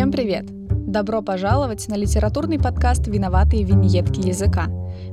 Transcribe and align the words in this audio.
Всем 0.00 0.12
привет! 0.12 0.46
Добро 0.70 1.20
пожаловать 1.20 1.86
на 1.88 1.94
литературный 1.94 2.58
подкаст 2.58 3.06
«Виноватые 3.06 3.64
виньетки 3.64 4.26
языка». 4.26 4.64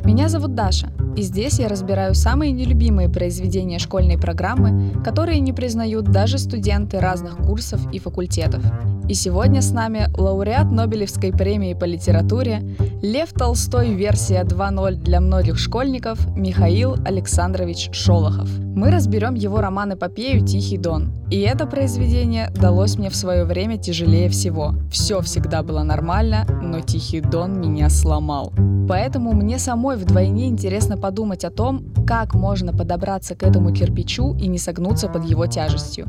Меня 0.05 0.29
зовут 0.29 0.55
Даша, 0.55 0.87
и 1.17 1.23
здесь 1.23 1.57
я 1.57 1.67
разбираю 1.67 2.13
самые 2.13 2.51
нелюбимые 2.51 3.09
произведения 3.09 3.79
школьной 3.79 4.19
программы, 4.19 5.01
которые 5.03 5.39
не 5.39 5.51
признают 5.51 6.11
даже 6.11 6.37
студенты 6.37 6.99
разных 6.99 7.37
курсов 7.37 7.81
и 7.91 7.97
факультетов. 7.97 8.63
И 9.09 9.15
сегодня 9.15 9.63
с 9.63 9.71
нами 9.71 10.09
лауреат 10.15 10.71
Нобелевской 10.71 11.31
премии 11.31 11.73
по 11.73 11.85
литературе, 11.85 12.61
Лев 13.01 13.33
Толстой 13.33 13.95
версия 13.95 14.43
2.0 14.43 14.95
для 14.95 15.19
многих 15.19 15.57
школьников 15.57 16.19
Михаил 16.35 16.95
Александрович 17.03 17.89
Шолохов. 17.93 18.47
Мы 18.59 18.91
разберем 18.91 19.33
его 19.33 19.59
роман-эпопею 19.59 20.45
«Тихий 20.45 20.77
дон». 20.77 21.13
И 21.31 21.39
это 21.39 21.65
произведение 21.65 22.51
далось 22.51 22.95
мне 22.97 23.09
в 23.09 23.15
свое 23.15 23.43
время 23.43 23.79
тяжелее 23.79 24.29
всего. 24.29 24.75
Все 24.91 25.21
всегда 25.21 25.63
было 25.63 25.81
нормально, 25.81 26.45
но 26.61 26.81
«Тихий 26.81 27.21
дон» 27.21 27.59
меня 27.59 27.89
сломал. 27.89 28.53
Поэтому 28.87 29.33
мне 29.33 29.59
самой 29.59 29.97
вдвойне 29.97 30.47
интересно 30.47 30.97
подумать 30.97 31.43
о 31.43 31.51
том, 31.51 31.93
как 32.07 32.33
можно 32.33 32.71
подобраться 32.71 33.35
к 33.35 33.43
этому 33.43 33.73
кирпичу 33.73 34.33
и 34.37 34.47
не 34.47 34.57
согнуться 34.57 35.09
под 35.09 35.25
его 35.25 35.45
тяжестью. 35.45 36.07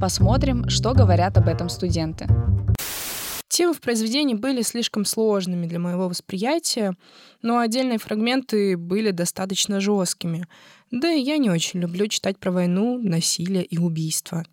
Посмотрим, 0.00 0.68
что 0.68 0.94
говорят 0.94 1.36
об 1.38 1.48
этом 1.48 1.68
студенты. 1.68 2.28
Темы 3.48 3.74
в 3.74 3.80
произведении 3.80 4.34
были 4.34 4.62
слишком 4.62 5.04
сложными 5.04 5.66
для 5.66 5.80
моего 5.80 6.08
восприятия, 6.08 6.94
но 7.42 7.58
отдельные 7.58 7.98
фрагменты 7.98 8.76
были 8.76 9.10
достаточно 9.10 9.80
жесткими. 9.80 10.46
Да 10.92 11.10
и 11.10 11.20
я 11.20 11.36
не 11.36 11.50
очень 11.50 11.80
люблю 11.80 12.06
читать 12.06 12.38
про 12.38 12.52
войну, 12.52 13.00
насилие 13.02 13.64
и 13.64 13.76
убийство. 13.76 14.44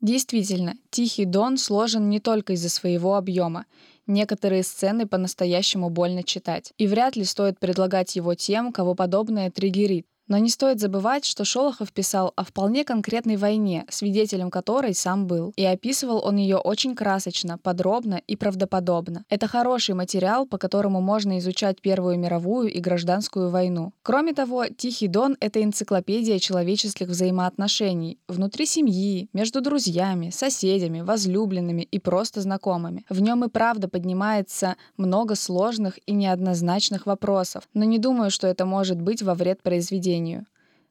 Действительно, 0.00 0.76
«Тихий 0.90 1.26
дон» 1.26 1.58
сложен 1.58 2.08
не 2.08 2.20
только 2.20 2.54
из-за 2.54 2.70
своего 2.70 3.16
объема. 3.16 3.66
Некоторые 4.06 4.62
сцены 4.62 5.06
по-настоящему 5.06 5.90
больно 5.90 6.22
читать. 6.22 6.72
И 6.78 6.86
вряд 6.86 7.16
ли 7.16 7.24
стоит 7.24 7.58
предлагать 7.58 8.16
его 8.16 8.34
тем, 8.34 8.72
кого 8.72 8.94
подобное 8.94 9.50
триггерит. 9.50 10.06
Но 10.30 10.38
не 10.38 10.48
стоит 10.48 10.78
забывать, 10.78 11.24
что 11.24 11.44
Шолохов 11.44 11.92
писал 11.92 12.32
о 12.36 12.44
вполне 12.44 12.84
конкретной 12.84 13.36
войне, 13.36 13.84
свидетелем 13.90 14.48
которой 14.48 14.94
сам 14.94 15.26
был. 15.26 15.52
И 15.56 15.64
описывал 15.64 16.22
он 16.24 16.36
ее 16.36 16.56
очень 16.56 16.94
красочно, 16.94 17.58
подробно 17.58 18.22
и 18.28 18.36
правдоподобно. 18.36 19.24
Это 19.28 19.48
хороший 19.48 19.96
материал, 19.96 20.46
по 20.46 20.56
которому 20.56 21.00
можно 21.00 21.40
изучать 21.40 21.80
Первую 21.80 22.16
мировую 22.16 22.72
и 22.72 22.78
гражданскую 22.78 23.50
войну. 23.50 23.92
Кроме 24.02 24.32
того, 24.32 24.66
«Тихий 24.68 25.08
дон»— 25.08 25.36
это 25.40 25.64
энциклопедия 25.64 26.38
человеческих 26.38 27.08
взаимоотношений 27.08 28.20
внутри 28.28 28.66
семьи, 28.66 29.28
между 29.32 29.60
друзьями, 29.60 30.30
соседями, 30.30 31.00
возлюбленными 31.00 31.82
и 31.82 31.98
просто 31.98 32.40
знакомыми. 32.40 33.04
В 33.08 33.20
нем 33.20 33.44
и 33.44 33.48
правда 33.48 33.88
поднимается 33.88 34.76
много 34.96 35.34
сложных 35.34 35.98
и 36.06 36.12
неоднозначных 36.12 37.06
вопросов, 37.06 37.64
но 37.74 37.82
не 37.82 37.98
думаю, 37.98 38.30
что 38.30 38.46
это 38.46 38.64
может 38.64 39.00
быть 39.00 39.22
во 39.22 39.34
вред 39.34 39.60
произведения 39.64 40.19
обучению. 40.20 40.46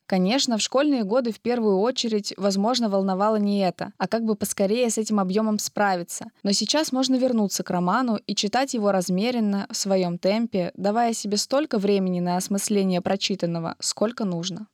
Конечно, 0.05 0.57
в 0.57 0.61
школьные 0.61 1.03
годы 1.03 1.31
в 1.31 1.39
первую 1.39 1.77
очередь, 1.77 2.33
возможно, 2.35 2.89
волновало 2.89 3.35
не 3.35 3.59
это, 3.59 3.93
а 3.99 4.07
как 4.07 4.23
бы 4.23 4.33
поскорее 4.33 4.89
с 4.89 4.97
этим 4.97 5.19
объемом 5.19 5.59
справиться. 5.59 6.31
Но 6.41 6.51
сейчас 6.51 6.91
можно 6.91 7.15
вернуться 7.15 7.61
к 7.63 7.69
роману 7.69 8.17
и 8.25 8.33
читать 8.33 8.73
его 8.73 8.91
размеренно, 8.91 9.67
в 9.69 9.77
своем 9.77 10.17
темпе, 10.17 10.71
давая 10.75 11.13
себе 11.13 11.37
столько 11.37 11.77
времени 11.77 12.21
на 12.21 12.37
осмысление 12.37 13.01
прочитанного, 13.01 13.75
сколько 13.79 14.25
нужно. 14.25 14.65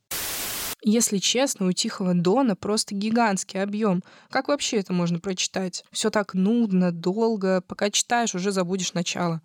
Если 0.82 1.18
честно, 1.18 1.66
у 1.66 1.72
Тихого 1.72 2.14
Дона 2.14 2.54
просто 2.54 2.94
гигантский 2.94 3.60
объем. 3.60 4.02
Как 4.30 4.48
вообще 4.48 4.78
это 4.78 4.92
можно 4.92 5.18
прочитать? 5.18 5.84
Все 5.90 6.10
так 6.10 6.32
нудно, 6.32 6.92
долго. 6.92 7.60
Пока 7.66 7.90
читаешь, 7.90 8.34
уже 8.34 8.52
забудешь 8.52 8.94
начало. 8.94 9.42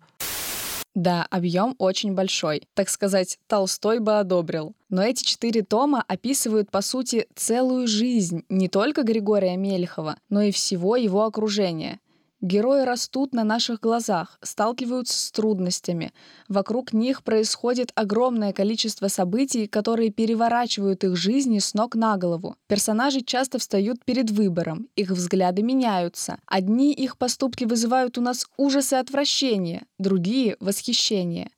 Да, 0.94 1.26
объем 1.30 1.74
очень 1.78 2.14
большой. 2.14 2.62
Так 2.74 2.90
сказать, 2.90 3.38
Толстой 3.46 3.98
бы 3.98 4.18
одобрил. 4.18 4.74
Но 4.90 5.02
эти 5.02 5.24
четыре 5.24 5.62
тома 5.62 6.04
описывают, 6.06 6.70
по 6.70 6.82
сути, 6.82 7.26
целую 7.34 7.88
жизнь 7.88 8.44
не 8.50 8.68
только 8.68 9.02
Григория 9.02 9.56
Мельхова, 9.56 10.16
но 10.28 10.42
и 10.42 10.50
всего 10.50 10.96
его 10.96 11.24
окружения— 11.24 11.98
Герои 12.42 12.82
растут 12.82 13.32
на 13.34 13.44
наших 13.44 13.78
глазах, 13.78 14.36
сталкиваются 14.42 15.16
с 15.16 15.30
трудностями. 15.30 16.12
Вокруг 16.48 16.92
них 16.92 17.22
происходит 17.22 17.92
огромное 17.94 18.52
количество 18.52 19.06
событий, 19.06 19.68
которые 19.68 20.10
переворачивают 20.10 21.04
их 21.04 21.14
жизни 21.14 21.60
с 21.60 21.72
ног 21.72 21.94
на 21.94 22.16
голову. 22.16 22.56
Персонажи 22.66 23.20
часто 23.20 23.60
встают 23.60 24.04
перед 24.04 24.30
выбором, 24.30 24.88
их 24.96 25.10
взгляды 25.10 25.62
меняются. 25.62 26.38
Одни 26.46 26.92
их 26.92 27.16
поступки 27.16 27.62
вызывают 27.62 28.18
у 28.18 28.20
нас 28.20 28.44
ужас 28.56 28.92
и 28.92 28.96
отвращение, 28.96 29.86
другие— 30.00 30.56
восхищение. 30.60 31.48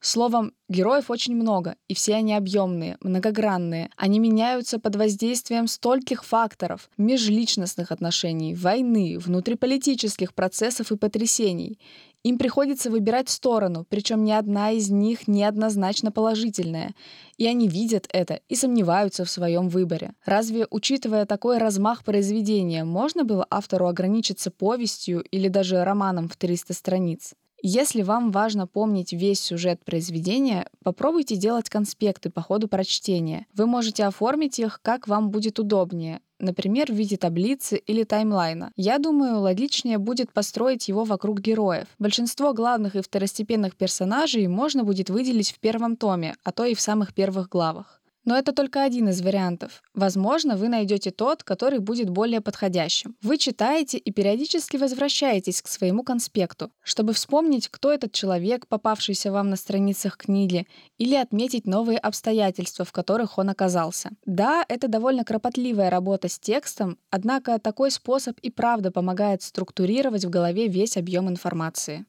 Словом, 0.00 0.52
героев 0.68 1.10
очень 1.10 1.34
много, 1.34 1.74
и 1.88 1.94
все 1.94 2.14
они 2.14 2.32
объемные, 2.32 2.98
многогранные. 3.00 3.90
Они 3.96 4.20
меняются 4.20 4.78
под 4.78 4.94
воздействием 4.94 5.66
стольких 5.66 6.24
факторов– 6.24 6.88
межличностных 6.98 7.90
отношений, 7.90 8.54
войны, 8.54 9.18
внутриполитических 9.18 10.34
процессов 10.34 10.92
и 10.92 10.96
потрясений. 10.96 11.80
Им 12.22 12.38
приходится 12.38 12.90
выбирать 12.90 13.28
сторону, 13.28 13.86
причем 13.88 14.22
ни 14.22 14.30
одна 14.30 14.70
из 14.70 14.88
них 14.88 15.26
неоднозначно 15.26 16.12
положительная. 16.12 16.94
И 17.36 17.46
они 17.46 17.66
видят 17.66 18.06
это 18.12 18.40
и 18.48 18.54
сомневаются 18.54 19.24
в 19.24 19.30
своем 19.30 19.68
выборе. 19.68 20.14
Разве, 20.24 20.68
учитывая 20.70 21.26
такой 21.26 21.58
размах 21.58 22.04
произведения, 22.04 22.84
можно 22.84 23.24
было 23.24 23.46
автору 23.50 23.88
ограничиться 23.88 24.52
повестью 24.52 25.22
или 25.22 25.48
даже 25.48 25.82
романом 25.82 26.28
в 26.28 26.36
300 26.36 26.72
страниц? 26.74 27.34
Если 27.60 28.02
вам 28.02 28.30
важно 28.30 28.68
помнить 28.68 29.12
весь 29.12 29.40
сюжет 29.40 29.84
произведения, 29.84 30.68
попробуйте 30.84 31.34
делать 31.34 31.68
конспекты 31.68 32.30
по 32.30 32.40
ходу 32.40 32.68
прочтения. 32.68 33.46
Вы 33.52 33.66
можете 33.66 34.04
оформить 34.04 34.60
их, 34.60 34.80
как 34.80 35.08
вам 35.08 35.30
будет 35.30 35.58
удобнее, 35.58 36.20
например, 36.38 36.92
в 36.92 36.94
виде 36.94 37.16
таблицы 37.16 37.76
или 37.76 38.04
таймлайна. 38.04 38.72
Я 38.76 38.98
думаю, 38.98 39.40
логичнее 39.40 39.98
будет 39.98 40.32
построить 40.32 40.86
его 40.86 41.02
вокруг 41.02 41.40
героев. 41.40 41.88
Большинство 41.98 42.52
главных 42.52 42.94
и 42.94 43.02
второстепенных 43.02 43.74
персонажей 43.76 44.46
можно 44.46 44.84
будет 44.84 45.10
выделить 45.10 45.50
в 45.50 45.58
первом 45.58 45.96
томе, 45.96 46.36
а 46.44 46.52
то 46.52 46.64
и 46.64 46.74
в 46.74 46.80
самых 46.80 47.12
первых 47.12 47.48
главах. 47.48 48.00
Но 48.28 48.36
это 48.36 48.52
только 48.52 48.82
один 48.82 49.08
из 49.08 49.22
вариантов. 49.22 49.82
Возможно, 49.94 50.58
вы 50.58 50.68
найдете 50.68 51.10
тот, 51.10 51.42
который 51.44 51.78
будет 51.78 52.10
более 52.10 52.42
подходящим. 52.42 53.16
Вы 53.22 53.38
читаете 53.38 53.96
и 53.96 54.12
периодически 54.12 54.76
возвращаетесь 54.76 55.62
к 55.62 55.66
своему 55.66 56.02
конспекту, 56.02 56.70
чтобы 56.82 57.14
вспомнить, 57.14 57.68
кто 57.70 57.90
этот 57.90 58.12
человек, 58.12 58.66
попавшийся 58.66 59.32
вам 59.32 59.48
на 59.48 59.56
страницах 59.56 60.18
книги, 60.18 60.66
или 60.98 61.14
отметить 61.14 61.66
новые 61.66 61.98
обстоятельства, 61.98 62.84
в 62.84 62.92
которых 62.92 63.38
он 63.38 63.48
оказался. 63.48 64.10
Да, 64.26 64.62
это 64.68 64.88
довольно 64.88 65.24
кропотливая 65.24 65.88
работа 65.88 66.28
с 66.28 66.38
текстом, 66.38 66.98
однако 67.08 67.58
такой 67.58 67.90
способ 67.90 68.38
и 68.40 68.50
правда 68.50 68.90
помогает 68.90 69.40
структурировать 69.40 70.26
в 70.26 70.28
голове 70.28 70.68
весь 70.68 70.98
объем 70.98 71.30
информации. 71.30 72.04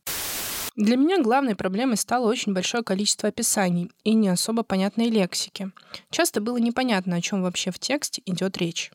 Для 0.79 0.95
меня 0.95 1.21
главной 1.21 1.57
проблемой 1.57 1.97
стало 1.97 2.29
очень 2.29 2.53
большое 2.53 2.85
количество 2.85 3.27
описаний 3.27 3.91
и 4.05 4.13
не 4.13 4.29
особо 4.29 4.63
понятной 4.63 5.09
лексики. 5.09 5.71
Часто 6.09 6.39
было 6.39 6.55
непонятно, 6.55 7.17
о 7.17 7.21
чем 7.21 7.43
вообще 7.43 7.71
в 7.71 7.79
тексте 7.79 8.21
идет 8.25 8.57
речь. 8.57 8.89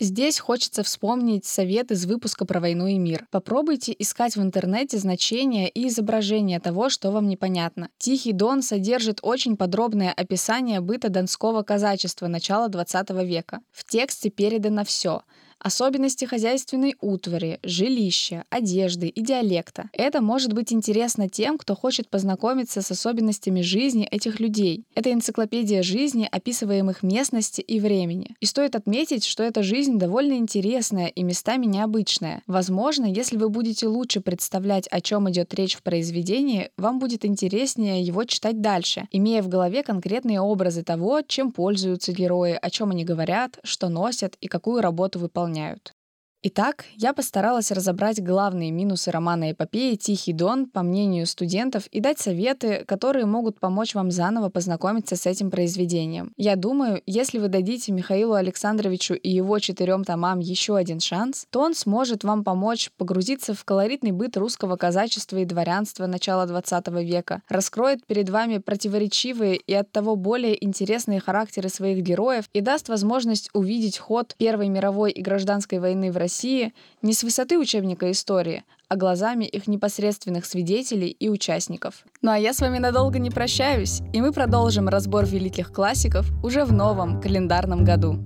Здесь 0.00 0.40
хочется 0.40 0.82
вспомнить 0.82 1.44
совет 1.44 1.92
из 1.92 2.04
выпуска 2.04 2.44
про 2.44 2.58
войну 2.58 2.88
и 2.88 2.98
мир. 2.98 3.28
Попробуйте 3.30 3.94
искать 3.96 4.34
в 4.34 4.42
интернете 4.42 4.98
значения 4.98 5.68
и 5.68 5.86
изображения 5.86 6.58
того, 6.58 6.88
что 6.88 7.12
вам 7.12 7.28
непонятно. 7.28 7.88
«Тихий 7.98 8.32
дон» 8.32 8.60
содержит 8.60 9.20
очень 9.22 9.56
подробное 9.56 10.12
описание 10.12 10.80
быта 10.80 11.10
донского 11.10 11.62
казачества 11.62 12.26
начала 12.26 12.66
20 12.66 13.10
века. 13.24 13.60
В 13.70 13.84
тексте 13.84 14.30
передано 14.30 14.84
все— 14.84 15.22
особенности 15.62 16.24
хозяйственной 16.24 16.96
утвари, 17.00 17.60
жилища, 17.62 18.44
одежды 18.50 19.08
и 19.08 19.22
диалекта. 19.22 19.88
Это 19.92 20.20
может 20.20 20.52
быть 20.52 20.72
интересно 20.72 21.28
тем, 21.28 21.56
кто 21.56 21.76
хочет 21.76 22.08
познакомиться 22.08 22.82
с 22.82 22.90
особенностями 22.90 23.60
жизни 23.60 24.04
этих 24.04 24.40
людей. 24.40 24.84
Это 24.94 25.12
энциклопедия 25.12 25.82
жизни, 25.82 26.28
описываемых 26.30 27.02
местности 27.02 27.60
и 27.60 27.78
времени. 27.78 28.34
И 28.40 28.46
стоит 28.46 28.74
отметить, 28.74 29.24
что 29.24 29.42
эта 29.44 29.62
жизнь 29.62 29.98
довольно 29.98 30.34
интересная 30.34 31.06
и 31.06 31.22
местами 31.22 31.66
необычная. 31.66 32.42
Возможно, 32.46 33.06
если 33.06 33.36
вы 33.36 33.48
будете 33.48 33.86
лучше 33.86 34.20
представлять, 34.20 34.88
о 34.88 35.00
чем 35.00 35.30
идет 35.30 35.54
речь 35.54 35.76
в 35.76 35.82
произведении, 35.82 36.70
вам 36.76 36.98
будет 36.98 37.24
интереснее 37.24 38.02
его 38.02 38.24
читать 38.24 38.60
дальше, 38.60 39.06
имея 39.12 39.42
в 39.42 39.48
голове 39.48 39.82
конкретные 39.82 40.40
образы 40.40 40.82
того, 40.82 41.22
чем 41.22 41.52
пользуются 41.52 42.12
герои, 42.12 42.58
о 42.60 42.70
чем 42.70 42.90
они 42.90 43.04
говорят, 43.04 43.58
что 43.62 43.88
носят 43.88 44.36
и 44.40 44.48
какую 44.48 44.82
работу 44.82 45.18
выполняют 45.18 45.51
выполняют. 45.52 45.94
Итак, 46.44 46.86
я 46.96 47.12
постаралась 47.12 47.70
разобрать 47.70 48.20
главные 48.20 48.72
минусы 48.72 49.12
романа 49.12 49.52
эпопеи 49.52 49.94
«Тихий 49.94 50.32
дон» 50.32 50.66
по 50.66 50.82
мнению 50.82 51.24
студентов 51.28 51.86
и 51.92 52.00
дать 52.00 52.18
советы, 52.18 52.84
которые 52.84 53.26
могут 53.26 53.60
помочь 53.60 53.94
вам 53.94 54.10
заново 54.10 54.48
познакомиться 54.48 55.14
с 55.14 55.24
этим 55.26 55.52
произведением. 55.52 56.32
Я 56.36 56.56
думаю, 56.56 57.00
если 57.06 57.38
вы 57.38 57.46
дадите 57.46 57.92
Михаилу 57.92 58.34
Александровичу 58.34 59.14
и 59.14 59.30
его 59.30 59.60
четырем 59.60 60.02
томам 60.02 60.40
еще 60.40 60.74
один 60.76 60.98
шанс, 60.98 61.46
то 61.50 61.60
он 61.60 61.76
сможет 61.76 62.24
вам 62.24 62.42
помочь 62.42 62.90
погрузиться 62.96 63.54
в 63.54 63.64
колоритный 63.64 64.10
быт 64.10 64.36
русского 64.36 64.74
казачества 64.74 65.36
и 65.36 65.44
дворянства 65.44 66.08
начала 66.08 66.44
XX 66.44 67.04
века, 67.04 67.42
раскроет 67.48 68.04
перед 68.04 68.28
вами 68.30 68.58
противоречивые 68.58 69.58
и 69.58 69.72
оттого 69.74 70.16
более 70.16 70.64
интересные 70.64 71.20
характеры 71.20 71.68
своих 71.68 72.02
героев 72.02 72.46
и 72.52 72.60
даст 72.60 72.88
возможность 72.88 73.48
увидеть 73.52 73.98
ход 73.98 74.34
Первой 74.38 74.68
мировой 74.70 75.12
и 75.12 75.22
гражданской 75.22 75.78
войны 75.78 76.10
в 76.10 76.16
России 76.16 76.31
России 76.32 76.72
не 77.02 77.12
с 77.12 77.24
высоты 77.24 77.58
учебника 77.58 78.10
истории, 78.10 78.64
а 78.88 78.96
глазами 78.96 79.44
их 79.44 79.66
непосредственных 79.66 80.46
свидетелей 80.46 81.10
и 81.10 81.28
участников. 81.28 82.06
Ну 82.22 82.30
а 82.30 82.38
я 82.38 82.54
с 82.54 82.60
вами 82.60 82.78
надолго 82.78 83.18
не 83.18 83.28
прощаюсь, 83.28 84.00
и 84.14 84.22
мы 84.22 84.32
продолжим 84.32 84.88
разбор 84.88 85.26
великих 85.26 85.70
классиков 85.72 86.26
уже 86.42 86.64
в 86.64 86.72
новом 86.72 87.20
календарном 87.20 87.84
году. 87.84 88.16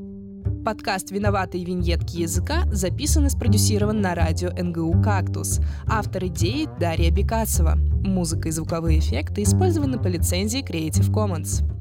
Подкаст 0.64 1.10
«Виноватые 1.10 1.64
виньетки 1.64 2.18
языка» 2.18 2.62
записан 2.70 3.26
и 3.26 3.28
спродюсирован 3.28 4.00
на 4.00 4.14
радио 4.14 4.50
НГУ 4.50 5.02
«Кактус». 5.02 5.58
Автор 5.88 6.26
идеи 6.26 6.68
Дарья 6.78 7.10
Бекасова. 7.10 7.74
Музыка 7.74 8.48
и 8.48 8.52
звуковые 8.52 9.00
эффекты 9.00 9.42
использованы 9.42 9.98
по 9.98 10.06
лицензии 10.06 10.64
Creative 10.64 11.10
Commons. 11.10 11.75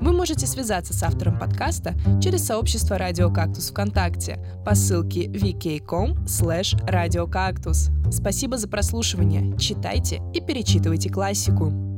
Вы 0.00 0.12
можете 0.12 0.46
связаться 0.46 0.94
с 0.94 1.02
автором 1.02 1.38
подкаста 1.38 1.94
через 2.22 2.46
сообщество 2.46 2.96
«Радио 2.96 3.30
Кактус» 3.30 3.70
ВКонтакте 3.70 4.38
по 4.64 4.74
ссылке 4.74 5.26
vk.com 5.26 6.24
slash 6.24 6.74
radiocactus. 6.86 7.90
Спасибо 8.10 8.56
за 8.56 8.68
прослушивание. 8.68 9.56
Читайте 9.58 10.22
и 10.34 10.40
перечитывайте 10.40 11.10
классику. 11.10 11.89